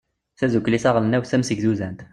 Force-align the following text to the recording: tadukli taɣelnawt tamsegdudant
tadukli 0.39 0.79
taɣelnawt 0.83 1.29
tamsegdudant 1.31 1.99